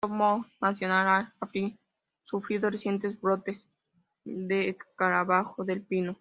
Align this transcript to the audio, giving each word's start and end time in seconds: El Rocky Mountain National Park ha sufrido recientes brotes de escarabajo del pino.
El 0.00 0.10
Rocky 0.10 0.18
Mountain 0.18 0.46
National 0.60 1.32
Park 1.40 1.54
ha 1.60 1.76
sufrido 2.22 2.70
recientes 2.70 3.20
brotes 3.20 3.68
de 4.24 4.68
escarabajo 4.68 5.64
del 5.64 5.82
pino. 5.82 6.16